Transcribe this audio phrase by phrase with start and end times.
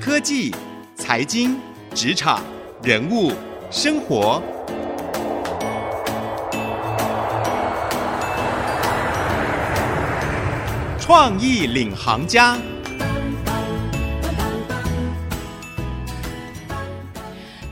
[0.00, 0.50] 科技、
[0.96, 1.60] 财经、
[1.94, 2.42] 职场、
[2.82, 3.32] 人物、
[3.70, 4.42] 生活，
[10.98, 12.56] 创意领航家。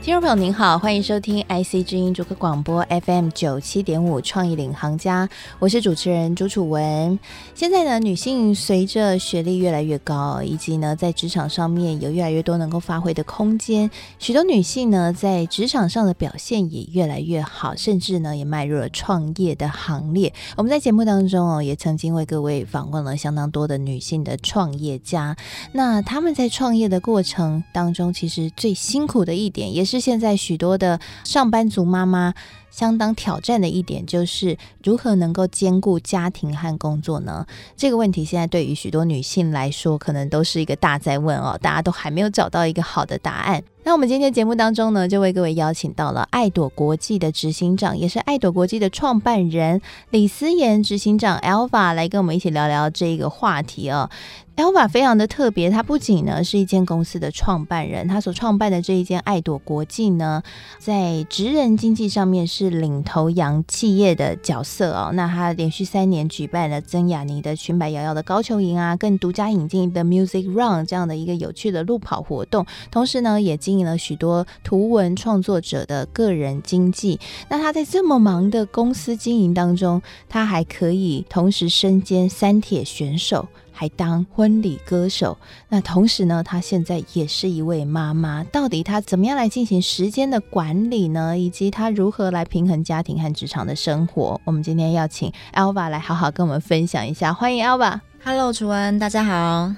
[0.09, 7.19] 听众朋友您好，欢迎收听 IC 之音主客广播 FM 九七点五创意领航家，我是主持人朱楚文。
[7.53, 13.87] 现在呢，女性随着学历越来越高，以及呢在职场上面有越来越多能够发挥的空间，
[14.17, 20.33] 许多女性呢在职场上的表现也越来越好，甚至呢也迈入了创业的行列。
[20.57, 25.37] 我们在节目当中哦，也曾经为各位访问了相当多的女性的创业家。
[25.71, 32.33] 那他们在创业的过程当中，其实最辛苦的一点，也是现在许多的上班族妈妈
[32.69, 37.45] 相当挑战的一点，就是如何能够兼顾家庭和工作呢？
[37.75, 43.63] 这个问题现在对于许多女性来说，可能都是一个大灾问哦，大家都还没有找到一个好的答案。
[43.83, 54.09] 那我们今天节目当中呢，就为各位邀请到了爱朵国际的执行长，也是爱朵国际的创办人李思妍执行长 Alva 来跟我们一起聊聊这个话题哦。
[54.57, 60.43] Alva 非常的特别，他不仅呢是一间公司的创办人，他所创办的这一间爱朵国际呢，
[60.77, 65.11] 在职人经济上面是领头羊企业的角色哦。
[65.13, 77.19] 那他连续三年举办了曾雅妮的裙摆摇摇的高球营啊，更独家引进的 Music Run 这样的一个有趣的路跑活动，同时呢也经营了许多图文创作者的个人经济。
[77.49, 83.47] 那他在这么忙的公司经营当中，他还可以同时身兼三铁选手。
[83.71, 85.37] 还当婚礼歌手，
[85.69, 88.43] 那同时呢，她现在也是一位妈妈。
[88.43, 91.39] 到底她怎么样来进行时间的管理呢？
[91.39, 94.41] 以及她如何来平衡家庭和职场的生活？
[94.43, 97.33] 我们今天要请 Alva 来好好跟我们分享一下。
[97.33, 98.01] 欢迎 Alva。
[98.21, 99.73] Hello，楚文，大家好。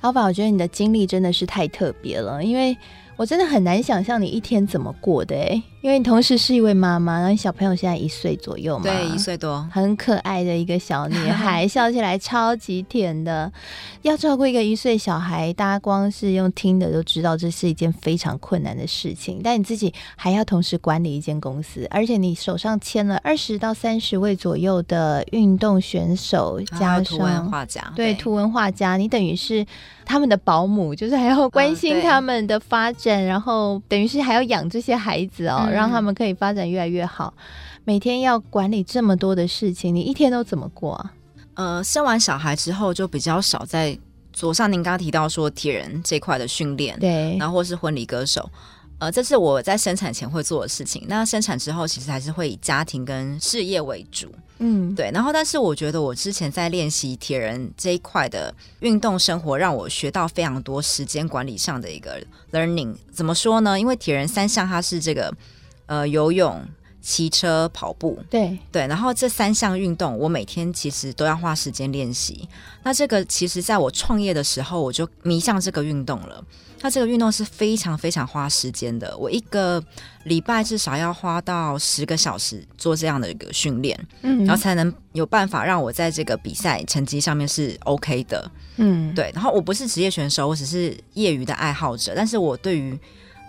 [0.00, 2.76] Alva，我觉得你的经历真的是太特别了，因为
[3.20, 5.62] 我真的很难想象你一天怎么过的诶。
[5.80, 13.50] 因为你同时是一位妈妈，然后你小朋友现在一岁左右嘛，对，一岁多，很可爱的一个小女孩，笑起来超级甜的。
[14.02, 19.40] 要照顾一个一岁小孩，大家光是用听的都知道这是一件非常困难的事情。
[19.42, 29.64] 但你自己还要同时管理一间公司，而且你手上签了二十到三十位左右的运动选手，加上图文画家，对，图文画家，你等于是
[30.04, 35.68] 他们的保姆，就是还要关心他们的发展，然后等于是还要养这些孩子哦。
[35.70, 37.32] 让他们可以发展越来越好。
[37.84, 41.12] 每天要管理这么多的事情，你一天都怎么过啊？
[41.54, 43.98] 呃，生完小孩之后就比较少在
[44.32, 48.48] 左上您刚刚提到说铁人这块的训练，对，然后或是婚礼歌手，
[48.98, 51.04] 呃，这是我在生产前会做的事情。
[51.08, 54.30] 那生产之后，其实还是会以家庭跟事业为主。
[54.58, 55.10] 嗯，对。
[55.12, 62.22] 然后，但是我觉得我之前在练习铁人这一块的运动生活，让我学到非常多时间管理上的一个
[62.52, 62.94] learning。
[63.10, 63.80] 怎么说呢？
[63.80, 65.34] 因为铁人三项它是这个。
[65.90, 66.64] 呃，游泳、
[67.00, 72.48] 骑车、跑步，对对，然后这三项运动，我每天其实都要花时间练习。
[72.84, 76.44] 那这个其实在我创业的时候，我就迷上这个运动了。
[76.80, 79.82] 那这个运动是非常非常花时间的，我一个
[80.26, 89.32] 礼拜至少要花到十个小时做这样的一个训练，嗯，然后才能有办法让我在这个比赛成绩上面是 OK 的，嗯，对。
[89.34, 92.96] 然后我不是职业选手，我只是业余的爱好者，但是我对于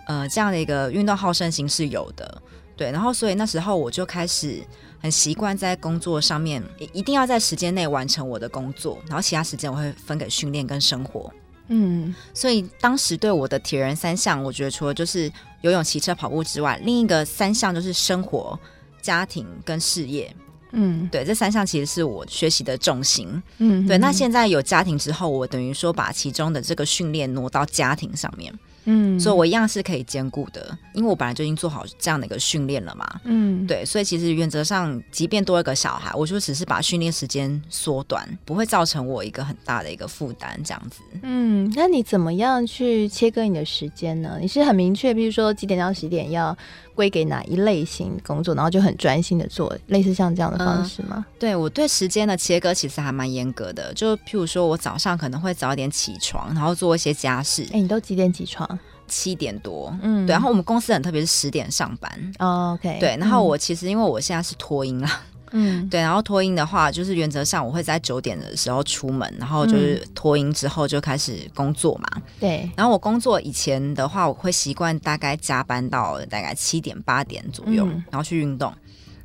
[0.06, 2.42] 呃，这样的一个运动好胜心是有的，
[2.76, 4.62] 对，然后所以那时候我就开始
[5.00, 11.32] 很习惯在工作上面，一定要在时间内完成我的工作，然后其他时间我会分给训练跟生活，
[11.68, 15.30] 嗯，所以当时对我的铁人三项，我觉得除了就是
[15.60, 18.58] 游泳、骑车、跑步之外，另一个三项就是生活、
[19.00, 20.34] 家庭跟事业，
[20.72, 23.96] 嗯，对，这三项其实是我学习的重心，嗯，对。
[23.98, 28.52] 那现在有家庭之后，我等于说把其中的这个训练挪到家庭上面。
[28.84, 33.20] 嗯，所以我一样是可以兼顾的，因为我本来就已经做好这样的一个训练了嘛。
[33.24, 41.00] 嗯，对，所以其实原则上，即便多一个小孩，我就只是把训练时间缩短，不会造成我一个很大的一个负担，这样子。
[41.22, 44.38] 嗯，那你怎么样去切割你的时间呢？
[44.40, 46.56] 你是很明确，比如说几点到几点要
[46.94, 51.16] 归给哪一类型工作，然后就很专心的做，类似像这样的方式吗？
[51.18, 57.66] 嗯、对，我对时间的切割其实还蛮严格的，就譬如说我早上可能会早一点起床，然后做一些家事。
[57.72, 58.78] 哎，你都几点起床？
[59.08, 60.32] 七点多，嗯，对。
[60.32, 62.10] 然后我们公司很特别，是十点上班。
[62.38, 62.96] 哦，OK。
[62.98, 66.00] 对，然后我其实因为我现在是脱音啊，嗯，对。
[66.00, 72.22] 然后托婴的话，就是原则上我会在九点的时候出门，然后就是脱音之后就开始工作嘛。
[72.40, 72.68] 对。
[72.76, 78.72] 然后我工作以前的话，我会习惯大概加班到大概七点八点左右，嗯，然后去运动。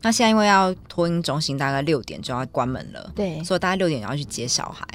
[0.01, 4.85] 那现在因为要托婴中心，大概六点就要关门了，对，所以大概六点要去接小孩。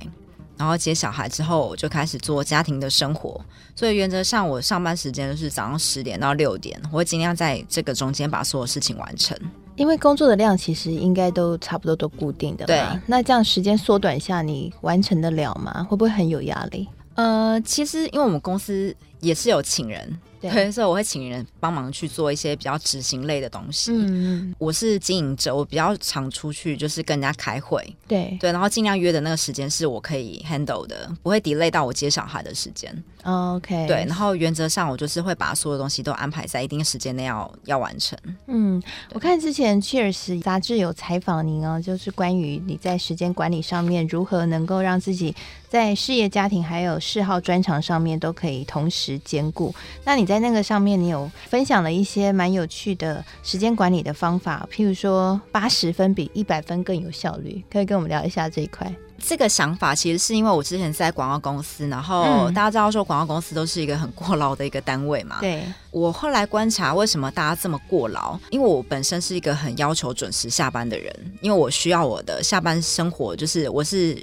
[0.57, 3.45] 然后接小孩之后，我就开始做家庭的生活。
[3.75, 9.37] 所以原则上，我上班时间就是早上十点到六点，我会尽量在这个中间把所有事情完成。
[9.77, 13.01] 因为工作的量其实应该都差不多都固定的嘛，对。
[13.07, 15.87] 那这样时间缩短下，你完成得了吗？
[15.89, 16.89] 会不会很有压力？
[17.15, 20.19] 呃，其实因为我们公司也是有请人。
[20.43, 23.93] 对，所以我会请人帮忙去做一些比较执行类的东西。
[23.95, 27.81] 嗯，我是经营者，我比较常出去，就是跟人家开会。
[28.09, 32.93] 对对，然后尽量约的那个时间是我可以 handle 的，不会 delay 到我接小孩的时间。
[33.23, 33.87] OK。
[33.87, 38.19] 对，然后原则上我就是会把所有东西都安排在一定时间内要要完成。
[38.49, 38.83] 嗯，
[39.13, 45.37] 我看之前 Cheers 杂志有采访您哦，就是关于你在时间管理上面如何能够让自己
[45.69, 49.73] 在事业、家庭还有嗜好、专长上面都可以同时兼顾。
[50.05, 58.91] 那你在在那个上面，你有分享了一些蛮有趣的时间管理的方法，譬如说八十分比一百分更有效率，可以跟我们聊一下这一块。
[59.19, 65.37] 这个想法其实是因为我之前在广告公司，然后大家知道说广告公司都是一个很过劳的一个单位嘛。
[65.39, 65.63] 对。
[65.91, 74.17] 我后来观察为什么大家这么过劳，因为我本身是一个很要求准时下班的人，因为我需要我的下班生活，就是我是。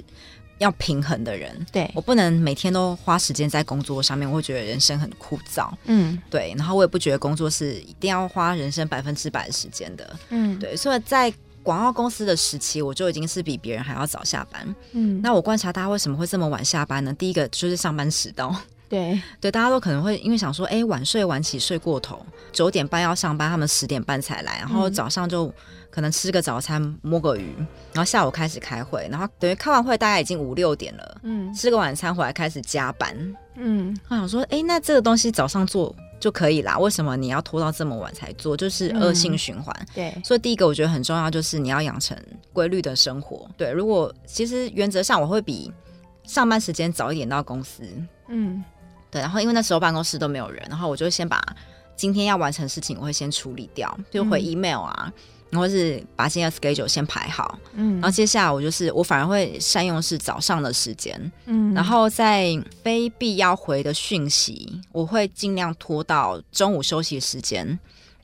[0.60, 5.70] 要平衡的人，对，我不能每天都花时间在工作上面，我会觉得人生很枯燥。
[5.86, 10.16] 嗯，对，然后我也不觉得工作是一定要花人生百分之百的时间的。
[10.28, 14.74] 嗯，对，所以在广告公司的时期，我就已经是比别人还要早下班。
[14.92, 17.12] 嗯，那我观察大家为什么会这么晚下班呢？
[17.14, 18.54] 第一个就是上班迟到。
[18.90, 22.20] 对对，大家都可能会因为想说，哎，晚睡晚起睡过头，
[22.52, 25.50] 九点半要上班，他们十点半才来，然后早上就。
[25.92, 27.52] 可能吃个早餐，摸个鱼，
[27.92, 31.20] 然后下午开始开会，然后等于开完会大概已经五六点了。
[31.24, 33.36] 嗯，吃个晚餐回来开始加班。
[33.56, 38.56] 嗯，我想说，哎，那这个东西早上做就可以啦，为什么你要拖到这么晚才做？
[38.56, 39.74] 就是恶性循环。
[39.80, 42.16] 嗯，对，所以第一个我觉得很重要，就是你要养成
[42.52, 43.50] 规律的生活。
[43.56, 45.72] 对，如果其实原则上我会比
[46.22, 47.82] 上班时间早一点到公司。
[48.28, 48.62] 嗯，
[49.10, 51.42] 对，然后因为那时候办公室都没有人，然后我就先把
[51.96, 55.04] 今天要完成的事情我会先处理掉，就回 email 啊。
[55.06, 55.12] 嗯
[55.50, 67.66] 然后是把今天的 schedule 先排好，嗯，然后接下来我就是我反而会善用是早上的时间，嗯，然后在非必要回的讯息，我会尽量拖到中午休息时间，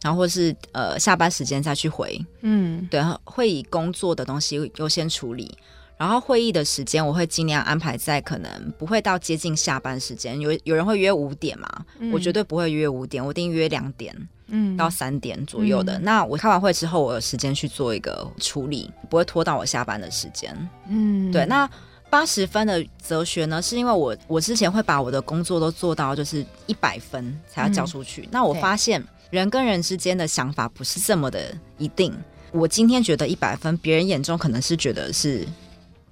[0.02, 5.52] 然后或是呃下班时间再去回，嗯，对，会以工作的东西优先处理，
[5.96, 14.14] 然后会议的时间我会尽量安排在可能不会到接近下班时间，有有人会约五点嘛，嗯，我绝对不会约五点，我一定约两点。
[14.48, 15.98] 嗯，到三点左右的。
[15.98, 20.56] 嗯、那我开完会之后，我有时间去做一个处理，不会拖到我下班的时间。
[20.88, 21.44] 嗯，对。
[21.46, 21.68] 那
[22.08, 28.22] 八十分的哲学呢，是因为我我之前会把我的工作都做到就是一百分才要交出去。
[28.22, 32.14] 嗯、那我发现人跟人之间的想法不是这么的一定。
[32.52, 35.44] 我今天觉得一百分，别人眼中可能是觉得是。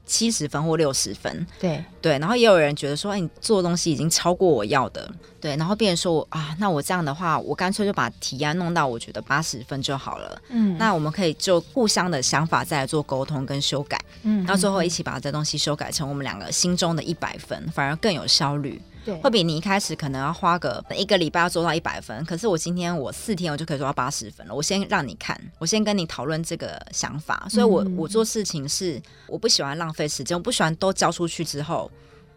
[0.06, 1.85] 七十分或六十分，对。
[2.01, 5.11] 对，然后也有人觉得说，哎，你做的东西已经超过我要的，
[5.41, 18.79] 对，然后别人说我啊，那我这样的话，我干脆就把提案弄到我觉得八十分就好了，嗯，那我们可以就互相的想法再来做沟通跟修改，嗯，到最后一起把这东西修改成我们两个心中的一百分，反而更有效率。
[19.05, 24.55] 对，会比你一开始可能要花个一个礼拜要做到一百分，可是我今天我四天我就可以做到八十分了。
[24.55, 31.91] 我先让你看，我先跟你讨论这个想法，所以我我做事情是我不喜欢浪费时间，我不喜欢都交出去之后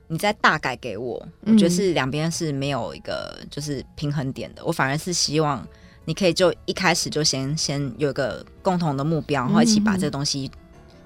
[0.08, 4.66] 你再大改给我，我觉得是两边是没有一个就是平衡点的。
[4.66, 5.66] 我反而是希望
[6.06, 10.52] 你可以就一开始就先先有一个共同的目标，然后一起把这个东西。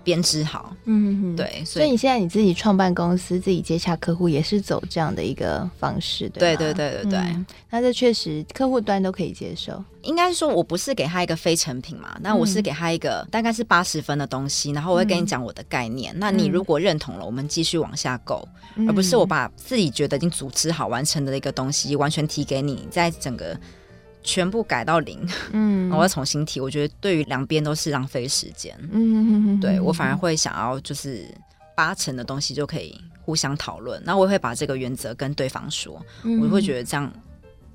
[0.03, 7.19] 编织好，嗯，对，所以，所以你现在你自己创办公司，自己接洽客户，也是走这样的一个方式，对，对，对，对，对，对。
[7.19, 9.83] 嗯，那这确实客户端都可以接受。
[10.01, 16.11] 应该说，我不是给他一个非成品嘛，那我是给他一个大概是八十分的东西，然后我会跟你讲我的概念。
[16.15, 23.55] 嗯，那你如果认同了，我们继续往下购，嗯，而不是我把自己觉得已经组织好完成的一个东西完全提给你，在整个。
[24.23, 25.19] 全部改到零，
[25.51, 31.25] 嗯， 我要重新提，我觉得对于两边都是浪费时间，嗯，对，我反而会想要就是
[31.75, 37.11] 八成的东西就可以互相讨论，然后我也会把这个原则跟对方说，嗯，我会觉得这样。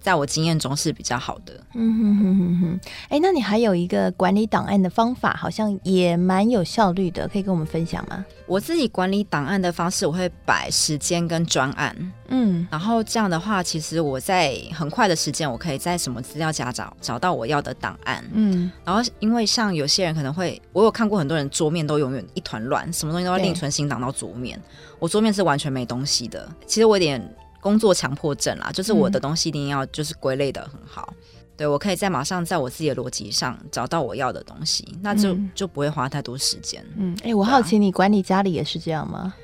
[0.06, 1.52] 在我经验中是比较好的。
[1.74, 2.80] 嗯哼哼哼哼。
[3.08, 8.24] 哎，那你还有一个管理档案的方法，好像也蛮有效率的，可以跟我们分享吗？
[8.46, 12.12] 我自己管理档案的方式，我会摆时间跟专案。
[12.28, 18.24] 嗯，然后这样的话，其实我在很快的时间，我可以在什么资料夹找找到我要的档案。
[18.32, 24.56] 嗯，然后因为像有些人可能会，我有看过很多人桌面都永远一团乱，什么东西都要另存新档到桌面。
[25.00, 26.48] 我桌面是完全没东西的。
[26.64, 27.20] 其实我有点。
[27.60, 31.16] 工作强迫症啦，就是我的东西一定要就是归类的很好，嗯、
[31.56, 36.84] 对，我可以在马上在我自己的逻辑上找到我要的东西，那就、嗯、就不会花太多时间。
[36.96, 39.34] 嗯，哎、欸，我好奇你管理家里也是这样吗？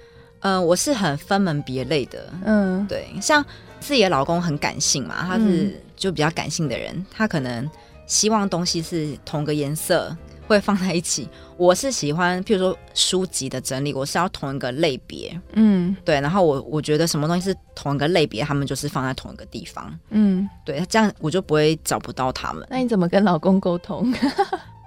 [0.40, 3.44] 呃，我是很分门别类的，嗯，对，像
[3.80, 7.70] 自己的老公很感性嘛，他是就比较感性的人，他可能
[8.06, 10.16] 希望东西是同个颜色。
[10.52, 11.28] 会放在一起。
[11.56, 16.20] 我是喜欢，譬如说书籍的整理，我是要同一个类别，嗯，对。
[16.20, 22.66] 然后我我觉得什么东西是同一个类别，他们就是放在同一个地方，嗯，对，这样我就不会找不到他们。
[22.70, 24.12] 那你怎么跟老公沟通？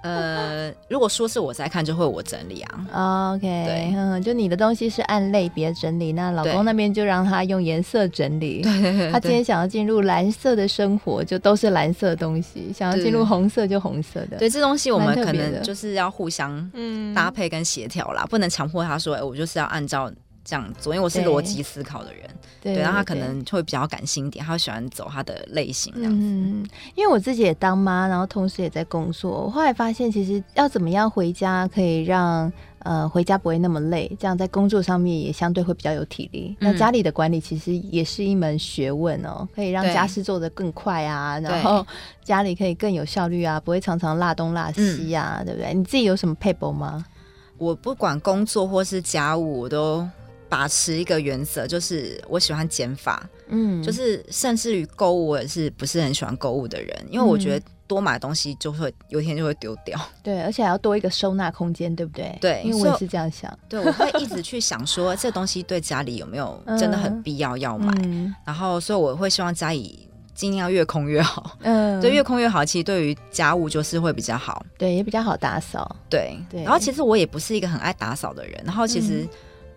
[0.06, 2.86] 呃，如果说是我在看，就会我整理啊。
[2.92, 8.62] Oh, OK，对，嗯，就你的东西是按类别整理，那老公那边就让他用颜色整理。
[8.62, 14.36] 对，对，对，他今天想要进入蓝色的生活，就都是蓝色的东西；想要进入红色，就红色的。
[14.38, 16.70] 对，这东西我们可能就是要互相
[17.14, 20.10] 搭配跟协调啦，嗯、不能强迫他说，哎，我就是要按照。
[20.46, 22.22] 这样做，因为我是逻辑思考的人，
[22.62, 26.18] 对，然后他可能会比较感性一点，他喜欢走他的类型这样子。
[26.22, 36.56] 嗯，因为我自己也当妈，然后同时也在工作，我后来发现，其实要怎么样回家可以让呃回家不会那么累，这样在工作上面也相对会比较有体力。
[36.60, 41.84] 嗯、那家里的管理其实也是一门学问哦，可以让家事做得更快啊，然后
[42.22, 45.74] 家里可以更有效率啊，不会常常落东落西啊，嗯、对不对？
[45.74, 47.04] 你自己有什么撇步吗？
[47.58, 50.08] 我不管工作或是家务，我都。
[50.56, 62.38] 把持一个原则，就是我喜欢减法，嗯，就是甚至于购物，我也是不是很喜欢购物的人，因为我觉得多买东西就会有一天就会丢掉，对，而且还要多一个收纳空间，对不对？
[62.40, 76.34] 对，因为我也是这样想，对，我会一直去想说这东西对家里有没有真的很必要要买，嗯、然后所以我会希望家里尽量越空越好，嗯，对，越空越好，其实对于家务就是会比较好，对，也比较好打扫，对。
[76.48, 76.62] 对。
[76.62, 79.28] 然后其实我也不是一个很爱打扫的人，然后其实、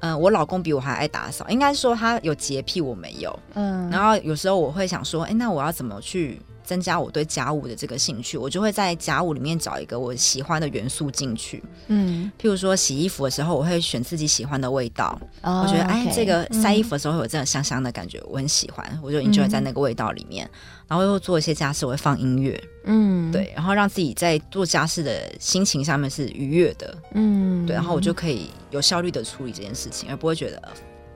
[0.02, 0.20] 嗯。
[0.20, 3.38] 我老公比我还爱打扫，应该说他有洁癖，我没有。
[3.54, 8.38] 嗯，然后有时候我会想说，哎，那我要怎么去增加我对家务的这个兴趣？
[8.38, 11.64] 我就会在家务里面找一个我喜欢的元素进去。
[11.88, 15.20] 嗯，譬如说洗衣服的时候，我会选自己喜欢的味道。
[15.42, 20.46] 哦、我觉得，哎这个晒衣服的时候会有这种香香的感觉，嗯、我很喜欢，我就 enjoy 在那个味道里面。
[20.46, 20.60] 嗯、
[20.90, 22.64] 然后又做一些家事，我会放音乐。
[22.86, 26.96] 嗯，对，然后让自己在做家事的心情上面是愉悦的。
[27.16, 30.62] 嗯，对，然后我就可以有效率的处理这件事情，而不会觉得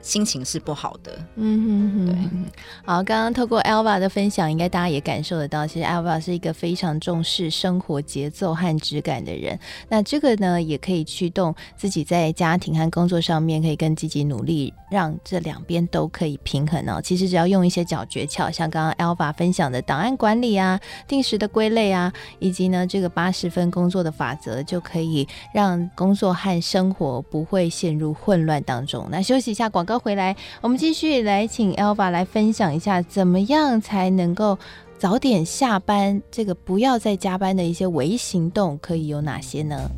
[0.03, 1.17] 心情是不好的。
[1.37, 2.51] 嗯哼哼，对。
[2.85, 9.57] 好，刚刚透过 Elva 的分享，应该大家也感受得到，其实 Elva 是一个非常重视生活节奏和质感的人。
[9.87, 17.01] 那这个呢，也可以驱动自己在家庭和工作上面可以更积极努力，让这两边都可以平衡哦。
[17.01, 29.07] 其实只要用一些小诀窍，像刚刚 Elva 分享的档案管理啊、定时的归类啊，以及呢这个八十分工作的法则，就可以让工作和生活不会陷入混乱当中。
[29.09, 34.57] 那休息一下，广告回来，我们继续来请 Elva 来分享一下，怎么样才能够
[34.97, 36.21] 早点下班？
[36.31, 39.89] 这个不要再加班的一些微行动可以有哪些呢？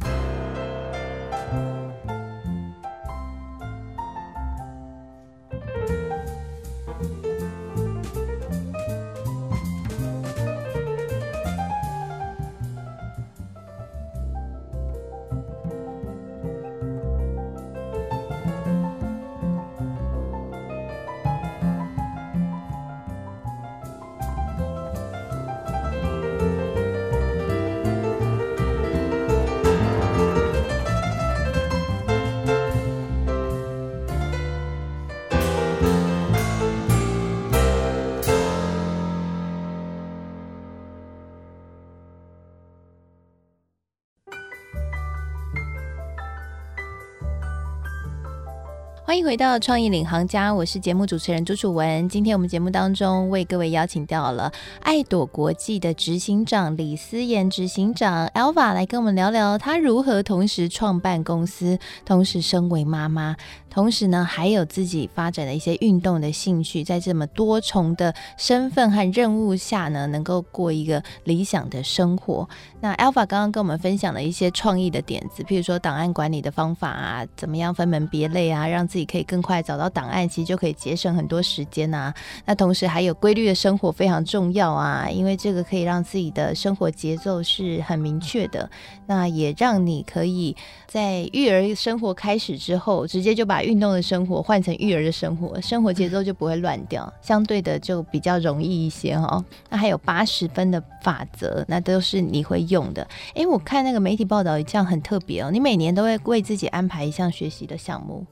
[49.16, 52.10] 欢迎回到创意领航家，我是节目主持人朱楚文。
[52.10, 63.38] 今天我们节目当中为各位邀请到了爱朵国际的执行长李思妍执行长 Elva 来跟我们聊聊她如何同时创办公司，同时身为妈妈。
[63.70, 72.48] 同时呢，还有自己发展的一些运动的兴趣，在这么多重的身份和任务下呢，能够过一个理想的生活。
[72.80, 82.14] 那 Elva 刚刚跟我们分享了一些创意的点子，譬如说档案管理的方法啊，怎么样分门别类啊，让自己可以更快找到档案，其实就可以节省很多时间啊。
[82.46, 88.70] 那同时还有规律的生活非常重要啊，因为这个可以让自己的生活节奏是很明确的。
[89.08, 90.56] 那也让你可以
[90.88, 99.44] 在育儿生活开始之后，直接就把运动的生活换成育儿的生活，生活节奏就不会乱掉， 相对的就比较容易一些哈。
[99.70, 103.08] 那还有八十分的法则，那都是你会用的。
[103.36, 105.52] 诶，我看那个媒体报道，这样很特别哦。
[105.52, 108.26] 你每年都会为自己安排一项学习的项目，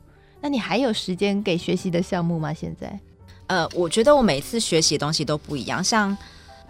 [0.43, 2.53] 那你还有时间给学习的项目吗？
[2.53, 2.99] 现在？
[3.47, 6.15] 呃，我觉得我每次学习的东西都不一样，像。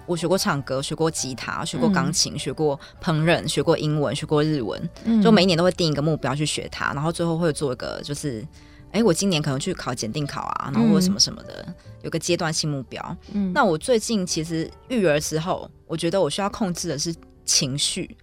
[0.06, 8.46] 我学过唱歌，学过吉他，学过钢琴，嗯、学过烹饪，学过英文，学过日文，嗯、就每一年都会定一个目标去学它，然后最后会做一个就是
[8.92, 13.18] 哎，我今年可能去考检定考啊，然后或者什么什么的，嗯、有个阶段性目标。
[13.32, 17.16] 嗯，那我最近其实育儿之后，我觉得我需要控制的是
[17.46, 18.18] 情绪，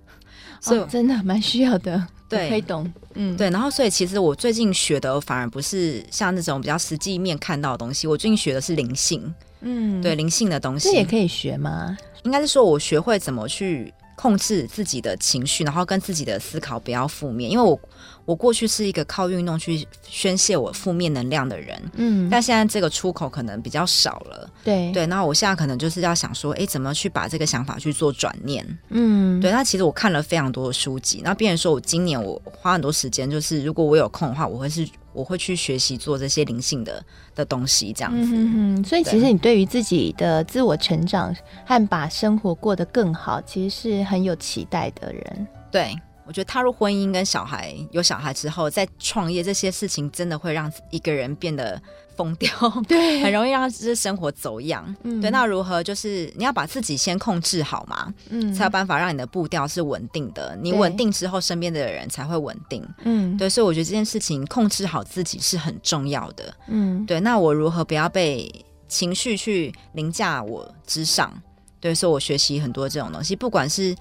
[0.61, 2.07] 所以、哦、真的蛮需要的。
[2.29, 2.91] 对，可以懂。
[3.15, 3.51] 嗯，对。
[3.51, 9.35] 然后，所以其实我最近学的反而不是像那种比较实际面看到的东西，我最近学的是灵性。
[9.63, 10.89] 嗯，对，灵性的东西。
[10.91, 11.97] 这也可以学吗？
[12.23, 13.93] 应该是说，我学会怎么去。
[14.21, 17.81] 控制自己的情绪，然后跟自己的思考不要负面，因为我
[18.27, 24.93] 我过去是一个靠运动去宣泄我负面能量的人，嗯，但现在这个出口可能比较少了，对。
[24.93, 34.87] 对，那我现在可能就是要想说，哎，怎么去把这个想法去做转念，嗯，对，那其实我看了非常多的书籍，那别人说我今年我花很多时间，就是如果我有空的话，我会是。
[35.13, 38.31] 我会去学习做这些灵性的的东西，这样子。
[38.33, 45.47] 嗯嗯，所以其实你对于自己的自我成长和把生活过得更好，其实是很有期待的人。
[45.71, 45.95] 对。
[46.31, 51.83] 我觉得踏入婚姻跟小孩有小孩之后在创业这些事情，真的会让一个人变得
[52.17, 52.49] 疯掉，
[52.87, 54.95] 对，很容易让他这生活走样。
[55.03, 55.29] 嗯，对。
[55.33, 60.57] 那如何就是你要把自己先控制好嘛，嗯，才有办法让你的步调是稳定的。
[60.63, 62.89] 你稳定之后，身边的人才会稳定。
[63.03, 63.51] 嗯，对。
[63.51, 66.55] 所以我觉得这件事情控制好自己是很重要的。
[66.69, 67.19] 嗯，对。
[67.19, 68.49] 那我如何不要被
[68.87, 71.33] 情绪去凌驾我之上？
[71.81, 73.97] 对，所以我学习很多这种东西，不管是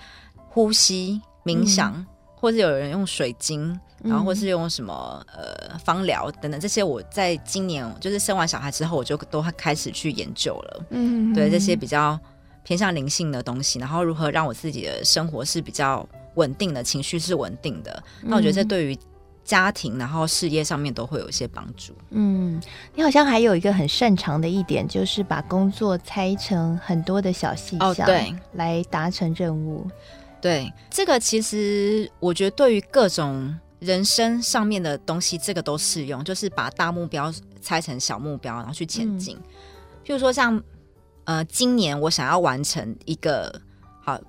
[0.47, 1.91] 呼吸、冥想。
[1.95, 2.05] 嗯
[2.39, 10.85] 或是有人用水晶，然后或是用什么、嗯、呃芳疗等等这些，我在今年就是生完小孩之后，我就都开始去研究了。
[10.91, 12.17] 嗯，对这些比较
[12.63, 18.01] 偏向灵性的东西，然后如何让我自己的生活是比较稳定的，情绪是稳定的。
[18.21, 18.97] 那我觉得这对于
[19.43, 21.93] 家庭然后事业上面都会有一些帮助。
[22.11, 22.61] 嗯，
[22.95, 29.85] 你好像还有一个很擅长的一点，就是把工作拆成很多的小细项，哦、对，来达成任务。
[30.41, 39.35] 对，这个其实我觉得对于各种人生上面的东西，这个都适用，就是把大目标拆成小目标，然后去前进。
[39.37, 39.43] 嗯、
[40.05, 40.61] 譬如说像，
[41.25, 43.61] 呃，今年我想要完成一个。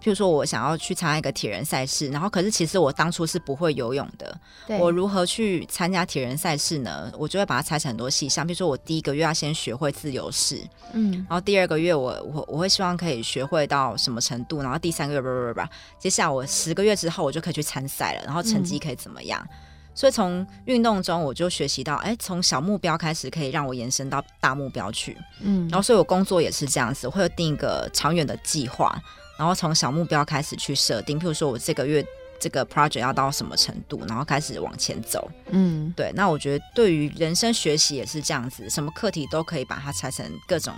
[0.02, 4.38] 譬如说，我想要去参加一个铁人赛事，然后可是其实我当初是不会游泳的。
[4.78, 7.12] 我如何去参加铁人赛事呢？
[7.18, 8.46] 我就会把它拆成很多细项。
[8.46, 10.60] 比如说，我第一个月要先学会自由式，
[10.92, 15.60] 嗯，然后第二个月我我我会希望可以学会到什么程度，然后第三个月不不不不，
[15.98, 19.44] 接下来我十个月之后我就可以去参赛了，然后成绩可以怎么样？
[19.50, 19.56] 嗯、
[19.94, 28.96] 所以从运动中我就学习到，哎，从小目标开始可以让我延伸到大目标去，嗯，然后所以我工作也是这样子，我会有定一个长远的计划。
[29.40, 32.04] 然后从小目标开始去设定，譬如说我这个月
[32.38, 35.30] 这个 project 要到什么程度，然后开始往前走。
[35.48, 36.12] 嗯，对。
[36.14, 40.74] 那我觉得对于人生学习也是这样子，什么课题都可以把它拆成各种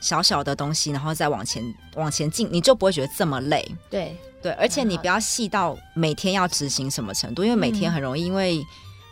[0.00, 1.62] 小小的东西，然后再往前
[1.94, 3.64] 往前进，你就不会觉得这么累。
[3.88, 8.60] 对对，而且你不要细到每天要执行什么程度，因为每天很容易因为。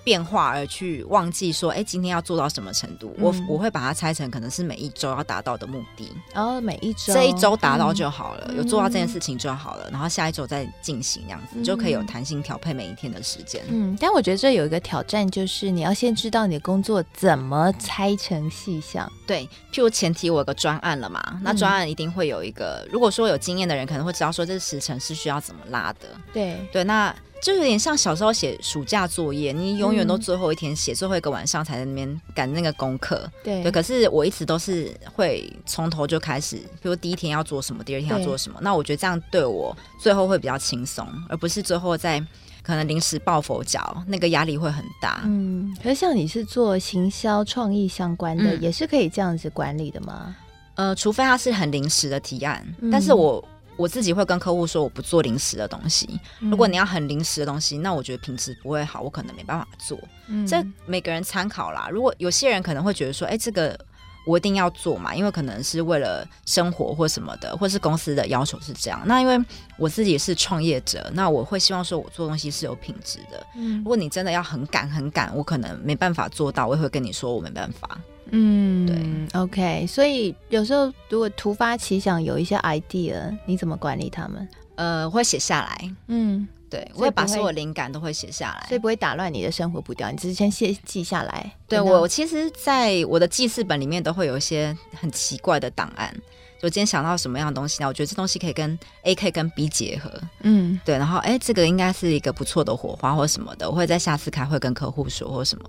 [0.02, 3.14] 变化而去忘记说，哎，今天要做到什么程度？
[3.18, 13.62] 嗯、我我会把它拆成可能是每一周要达到的目的，然后、哦、每一周这一周达到就好了，嗯、有做到这件事情就好了，然后下一周再进行，这样子、嗯、就可以有弹性调配每一天的时间。
[13.68, 19.10] 嗯，但我觉得这有一个挑战，就是你要先知道你的工作怎么拆成细项。
[19.26, 26.08] 对，譬如前提我有个专案了嘛，那专案一定会有一个，嗯、如果说有经验的人可能会知道说这个时程是需要怎么拉的。
[26.32, 27.14] 对对，那。
[27.40, 33.30] 就有点像小时候写暑假作业，你永远都最后一天写，嗯、最后一个晚上才在那边赶那个功课。
[33.42, 38.58] 对，对，可是我一直都是会从头就开始，比如第一天要做什么，第二天要做什么。
[38.60, 42.22] 那我觉得这样对我最后会比较轻松，而不是最后在
[42.62, 45.22] 可能临时抱佛脚，那个压力会很大。
[45.24, 50.36] 嗯，可是像你是做行销创意相关的，嗯、也是可以这样子管理的吗？
[50.74, 53.42] 呃，除非他是很临时的提案，嗯、但是我。
[53.80, 56.20] 我自己会跟客户说，我不做临时的东西。
[56.38, 59.98] 如果你要很临时的东西，那我觉得品质不会好，我可能没办法做。
[60.28, 61.88] 嗯，这每个人参考啦。
[61.90, 63.78] 如果有些人可能会觉得说，哎，这个
[64.26, 69.00] 我一定要做嘛，因为可能是为了生活或什么的，或是公司的要求是这样。
[69.06, 69.42] 那因为
[69.78, 73.46] 我自己是创业者，那我会希望说我做东西是有品质的。
[73.56, 77.98] 嗯，如果你真的要很赶很赶，我可能没办法做到，我也会跟你说我没办法。
[78.30, 84.48] 嗯，对，OK，所以有时候如果突发奇想有一些 idea，你怎么管理他们？
[84.76, 85.94] 呃，我会写下来。
[86.06, 90.10] 嗯，对，我会把所有灵感都会写下来，所以不会打乱你的生活步调。
[90.10, 91.52] 你只是先写记下来。
[91.68, 96.14] 对，我其实，在我的记事本里面都会有一些很奇怪的档案。
[96.60, 97.88] 就今天想到什么样的东西呢？
[97.88, 100.12] 我觉得这东西可以跟 A 可以跟 B 结合。
[100.42, 105.64] 嗯，对，然后哎，这个应该是一个不错的火花或什么的，我会在下次开会跟客户说或什么。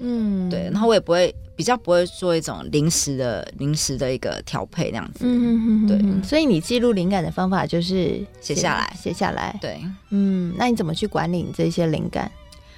[0.00, 5.20] 嗯，对，然后我也不会比较不会做一种临时的临时的一个调配那样子。
[5.22, 9.56] 嗯嗯对，所以你记录灵感的方法就是写下来，写下来。
[9.62, 9.80] 对，
[10.10, 12.30] 嗯，那你怎么去管理你这些灵感？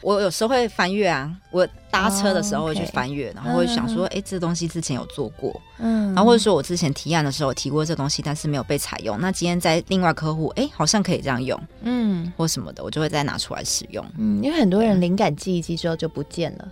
[0.06, 3.36] 我有时候会翻阅啊，我搭车的时候会去翻阅，oh.
[3.38, 16.68] 然后会想说，哎、嗯，这东西之前有做过，嗯，然后或者说我之前提案的时候提过这东西，但是没有被采用，那今天在另外客户，哎，好像可以这样用，嗯，或什么的，我就会再拿出来使用，嗯，因为很多人灵感记忆记之后就不见了。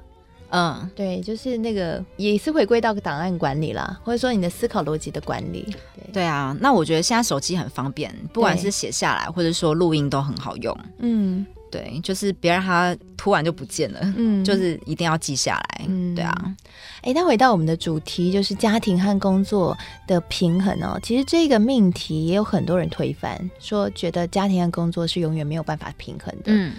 [0.51, 5.67] 嗯，对，就是那个也是回归到个档案管理啦，或者说你的思考逻辑的管理。
[5.97, 10.79] 对，对啊，那我觉得现在手机很方便，不管是写下来或者说录音都很好用。
[10.99, 15.85] 嗯，对，就是别让它突然就不见了，嗯，就是一定要记下来。
[15.89, 16.55] 嗯，对啊。
[17.03, 20.97] 哎，那回到我们的主题，就是家庭和工作的平衡哦。
[21.03, 26.53] 其实这个命题也有很多人推翻，说觉得家庭和工作是永远没有办法平衡的。
[26.53, 26.75] 嗯。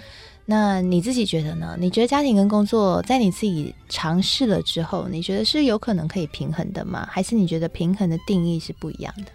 [0.46, 1.76] 那你自己觉得呢？
[1.78, 7.06] 你觉得家庭跟工作在你自己尝试了之后，你觉得是有可能可以平衡的吗？
[7.10, 9.26] 还是你觉得平衡的定义是不一样的？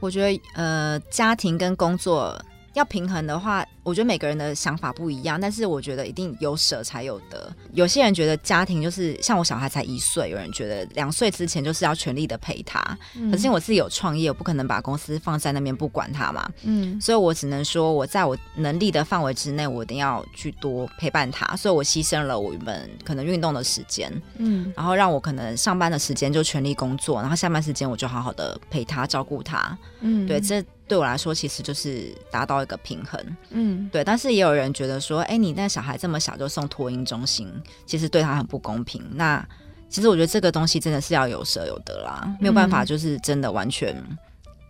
[0.00, 2.38] 我觉得，呃，家庭跟工作。
[2.74, 7.50] 要平衡的话，我觉得每个人的想法不一样，但是我觉得一定有舍才有得。
[7.72, 12.78] 有些人觉得家庭就是像我小孩才一岁，有人觉得两岁之前就是要全力的陪他。
[13.16, 16.46] 嗯、可是因为我自己有创业，我不可能把公司放在那边不管他嘛。
[16.64, 21.56] 嗯，所以我只能说我在我能力的范围之内，我一定要去多陪伴他。
[21.56, 29.76] 所以我牺牲了我原本可能运动的时间，嗯，然后让我可能上班的时间就全力工作，然后下班时间我就好好的陪他照顾他。
[30.00, 30.62] 嗯，对，这。
[30.88, 34.02] 对我来说，其实就是达到一个平衡，嗯，对。
[34.02, 37.52] 但是也有人觉得说，哎，你那小孩这么小就送托婴中心，
[37.86, 39.02] 其实对他很不公平。
[39.14, 39.46] 那
[39.88, 43.94] 其实我觉得这个东西真的是要有舍有得啦，没有办法，就是真的完全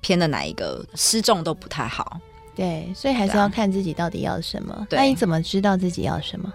[0.01, 2.21] 偏的哪一个失重都不太好。
[2.55, 4.87] 对，所以还是要看自己到底要什么。
[4.91, 6.53] 那你怎么知道自己要什么？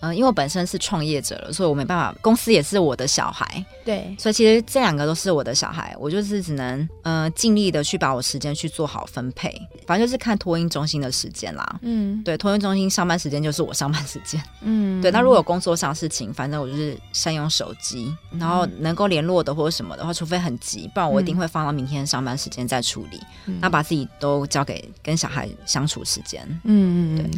[0.00, 2.14] 嗯，因为我本身是创业者了，所以我没办法。
[2.22, 9.50] 公司也是我的小孩，对，所以其实这两个都是我的小孩，我就是只能呃尽力的去把我时间去做好分配。
[9.86, 15.10] 反正就是看托婴中心的时间啦，嗯，对，托婴中心上班时间就是我上班时间，嗯， 对。
[15.10, 23.20] 那如果有工作上事情，反正我就是善用手机，然后能够联络的或者什么的话，除非很急，不然我一定会放到明天上班时间再处理。
[23.46, 27.30] 嗯，那把自己都交给跟小孩相处时间，嗯嗯，对。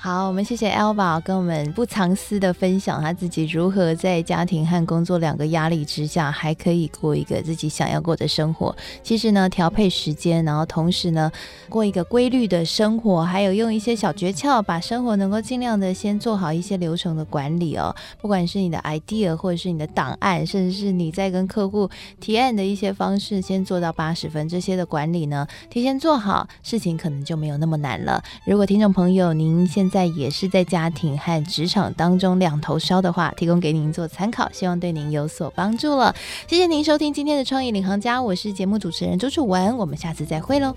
[0.00, 8.74] 好，我们谢谢 Elva 跟我们不藏私的分享，他自己如何在家庭和工作两个压力之下，还可以过一个自己想要过的生活。
[9.02, 11.30] 其实呢，调配时间，然后同时呢，
[11.68, 17.94] 过一个规律的生活，还有用一些小诀窍，把生活能够尽量的先做好一些流程的管理哦。
[18.20, 21.88] 不管是你的 idea，或者是你的档案，甚至是你在跟客户
[22.20, 28.22] 提案的一些方式，先做到八十分，这些的管理呢，提前做好，事情可能就没有那么难了。
[28.44, 36.14] 如果听众朋友您现在也是在家庭和职场当中两头烧的话，提供给您做参考，希望对您有所帮助了。
[36.46, 40.74] 谢谢您收听今天的创意领航家，我是节目主持人周楚文，我们下次再会喽。